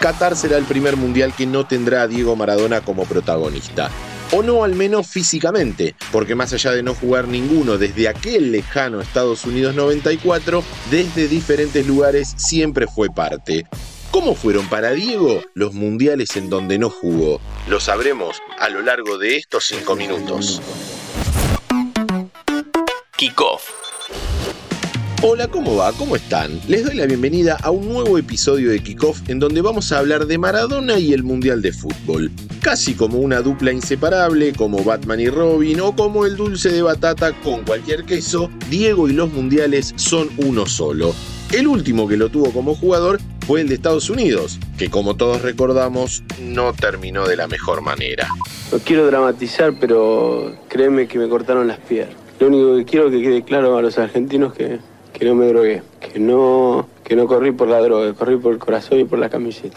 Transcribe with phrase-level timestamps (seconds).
[0.00, 3.90] Qatar será el primer mundial que no tendrá a Diego Maradona como protagonista.
[4.32, 9.02] O no al menos físicamente, porque más allá de no jugar ninguno desde aquel lejano
[9.02, 13.66] Estados Unidos 94, desde diferentes lugares siempre fue parte.
[14.10, 17.38] ¿Cómo fueron para Diego los mundiales en donde no jugó?
[17.68, 20.62] Lo sabremos a lo largo de estos cinco minutos.
[23.16, 23.79] Kickoff.
[25.22, 25.92] Hola, ¿cómo va?
[25.92, 26.58] ¿Cómo están?
[26.66, 30.24] Les doy la bienvenida a un nuevo episodio de Kickoff en donde vamos a hablar
[30.24, 32.30] de Maradona y el Mundial de Fútbol.
[32.62, 37.34] Casi como una dupla inseparable, como Batman y Robin o como el dulce de batata
[37.42, 41.14] con cualquier queso, Diego y los Mundiales son uno solo.
[41.52, 45.42] El último que lo tuvo como jugador fue el de Estados Unidos, que como todos
[45.42, 48.26] recordamos no terminó de la mejor manera.
[48.72, 52.16] No quiero dramatizar, pero créeme que me cortaron las piernas.
[52.38, 54.78] Lo único que quiero que quede claro a los argentinos que,
[55.12, 58.58] que no me drogué, que no, que no corrí por la droga, corrí por el
[58.58, 59.76] corazón y por la camiseta.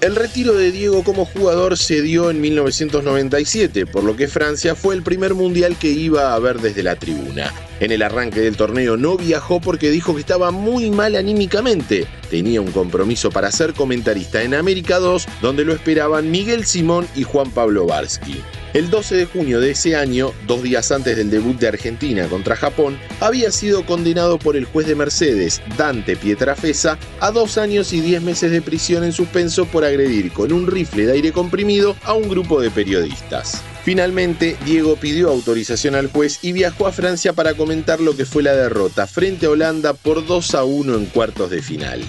[0.00, 4.94] El retiro de Diego como jugador se dio en 1997, por lo que Francia fue
[4.94, 7.52] el primer mundial que iba a ver desde la tribuna.
[7.78, 12.06] En el arranque del torneo no viajó porque dijo que estaba muy mal anímicamente.
[12.30, 17.24] Tenía un compromiso para ser comentarista en América 2, donde lo esperaban Miguel Simón y
[17.24, 18.40] Juan Pablo Barsky.
[18.72, 22.56] El 12 de junio de ese año, dos días antes del debut de Argentina contra
[22.56, 28.00] Japón, había sido condenado por el juez de Mercedes, Dante Pietrafesa, a dos años y
[28.00, 32.14] diez meses de prisión en suspenso por agredir con un rifle de aire comprimido a
[32.14, 33.62] un grupo de periodistas.
[33.86, 38.42] Finalmente, Diego pidió autorización al juez y viajó a Francia para comentar lo que fue
[38.42, 42.00] la derrota frente a Holanda por 2 a 1 en cuartos de final.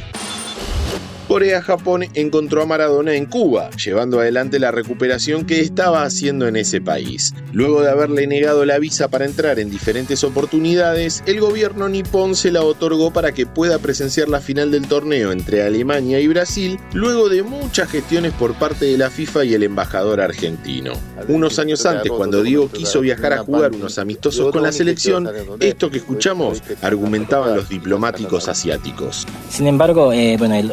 [1.38, 6.82] Corea-Japón encontró a Maradona en Cuba, llevando adelante la recuperación que estaba haciendo en ese
[6.82, 7.32] país.
[7.54, 12.50] Luego de haberle negado la visa para entrar en diferentes oportunidades, el gobierno nipón se
[12.50, 17.30] la otorgó para que pueda presenciar la final del torneo entre Alemania y Brasil, luego
[17.30, 20.94] de muchas gestiones por parte de la FIFA y el embajador argentino.
[21.28, 25.92] Unos años antes, cuando Diego quiso viajar a jugar unos amistosos con la selección, esto
[25.92, 29.28] que escuchamos argumentaban los diplomáticos asiáticos.
[29.52, 30.72] Sin embargo, eh, bueno, el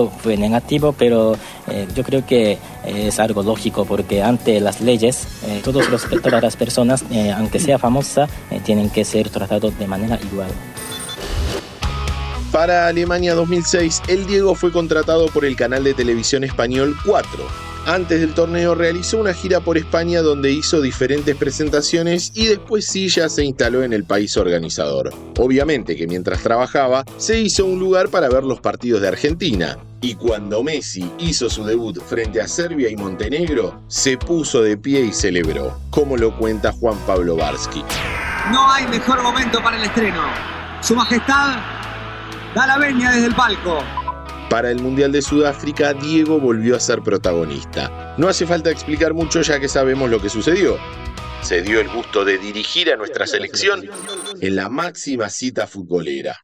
[0.00, 1.36] resultado fue negativo, pero
[1.68, 6.08] eh, yo creo que eh, es algo lógico porque ante las leyes, eh, todos los,
[6.22, 7.04] todas las personas,
[7.36, 8.28] aunque sea famosa,
[8.64, 10.50] tienen que ser tratados de manera igual.
[12.52, 18.20] Para Alemania 2006, el Diego fue contratado por el canal de televisión español 4 antes
[18.20, 23.28] del torneo realizó una gira por España donde hizo diferentes presentaciones y después sí ya
[23.28, 25.12] se instaló en el país organizador.
[25.38, 29.78] Obviamente que mientras trabajaba se hizo un lugar para ver los partidos de Argentina.
[30.02, 35.02] Y cuando Messi hizo su debut frente a Serbia y Montenegro, se puso de pie
[35.02, 37.84] y celebró, como lo cuenta Juan Pablo Barsky.
[38.50, 40.22] No hay mejor momento para el estreno.
[40.80, 41.58] Su Majestad
[42.54, 43.78] da la venia desde el palco.
[44.50, 48.16] Para el Mundial de Sudáfrica, Diego volvió a ser protagonista.
[48.18, 50.76] No hace falta explicar mucho ya que sabemos lo que sucedió.
[51.40, 53.88] Se dio el gusto de dirigir a nuestra selección
[54.40, 56.42] en la máxima cita futbolera.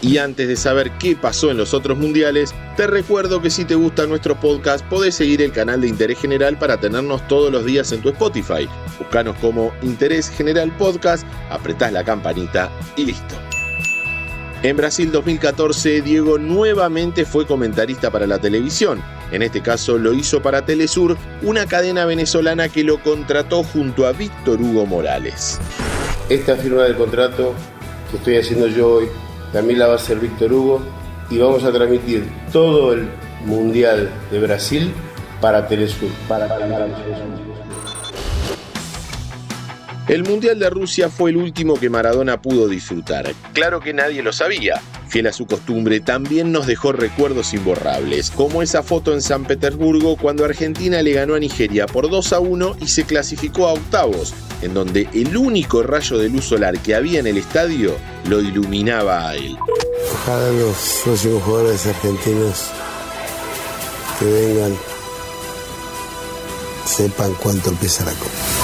[0.00, 3.74] Y antes de saber qué pasó en los otros mundiales, te recuerdo que si te
[3.74, 7.90] gusta nuestro podcast, podés seguir el canal de Interés General para tenernos todos los días
[7.90, 8.68] en tu Spotify.
[9.00, 13.51] Búscanos como Interés General Podcast, apretás la campanita y listo.
[14.64, 19.02] En Brasil 2014, Diego nuevamente fue comentarista para la televisión.
[19.32, 24.12] En este caso lo hizo para Telesur, una cadena venezolana que lo contrató junto a
[24.12, 25.58] Víctor Hugo Morales.
[26.28, 27.54] Esta firma del contrato
[28.12, 29.08] que estoy haciendo yo hoy
[29.52, 30.80] también la va a hacer Víctor Hugo
[31.28, 33.08] y vamos a transmitir todo el
[33.44, 34.92] Mundial de Brasil
[35.40, 36.08] para Telesur.
[36.28, 36.86] Para, para,
[40.08, 43.32] el Mundial de Rusia fue el último que Maradona pudo disfrutar.
[43.52, 44.80] Claro que nadie lo sabía.
[45.08, 50.16] Fiel a su costumbre, también nos dejó recuerdos imborrables, como esa foto en San Petersburgo
[50.16, 54.34] cuando Argentina le ganó a Nigeria por 2 a 1 y se clasificó a octavos,
[54.62, 57.94] en donde el único rayo de luz solar que había en el estadio
[58.28, 59.56] lo iluminaba a él.
[60.14, 62.70] Ojalá los próximos jugadores argentinos
[64.18, 64.76] que vengan
[66.86, 68.61] sepan cuánto empieza la copa.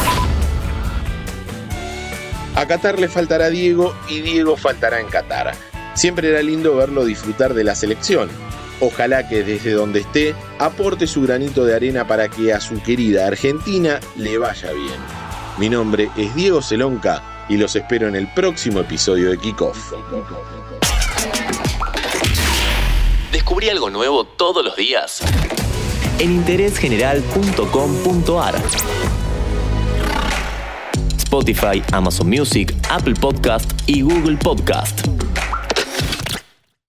[2.58, 5.54] A Qatar le faltará Diego y Diego faltará en Qatar.
[5.94, 8.28] Siempre era lindo verlo disfrutar de la selección.
[8.80, 13.28] Ojalá que desde donde esté aporte su granito de arena para que a su querida
[13.28, 14.96] Argentina le vaya bien.
[15.56, 19.92] Mi nombre es Diego Celonca y los espero en el próximo episodio de Kickoff.
[23.30, 25.22] Descubrí algo nuevo todos los días
[26.18, 28.56] en interésgeneral.com.ar.
[31.28, 35.06] Spotify, Amazon Music, Apple Podcast y Google Podcast.